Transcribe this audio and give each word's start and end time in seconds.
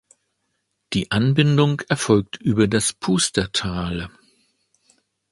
Die 0.93 1.11
Anbindung 1.11 1.81
erfolgt 1.81 2.37
über 2.37 2.67
das 2.67 2.91
Pustertal. 2.91 4.09